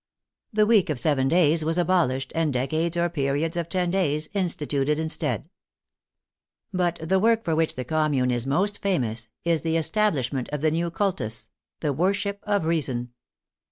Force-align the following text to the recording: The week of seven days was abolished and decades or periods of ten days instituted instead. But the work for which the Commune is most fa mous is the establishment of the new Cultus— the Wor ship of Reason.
The 0.51 0.65
week 0.65 0.89
of 0.89 0.97
seven 0.99 1.27
days 1.27 1.63
was 1.63 1.77
abolished 1.77 2.31
and 2.33 2.51
decades 2.51 2.97
or 2.97 3.07
periods 3.07 3.55
of 3.55 3.69
ten 3.69 3.91
days 3.91 4.29
instituted 4.33 4.99
instead. 4.99 5.47
But 6.73 6.95
the 7.07 7.19
work 7.19 7.45
for 7.45 7.55
which 7.55 7.75
the 7.75 7.85
Commune 7.85 8.31
is 8.31 8.47
most 8.47 8.81
fa 8.81 8.97
mous 8.97 9.27
is 9.45 9.61
the 9.61 9.77
establishment 9.77 10.49
of 10.49 10.61
the 10.61 10.71
new 10.71 10.89
Cultus— 10.89 11.51
the 11.81 11.93
Wor 11.93 12.15
ship 12.15 12.39
of 12.47 12.65
Reason. 12.65 13.11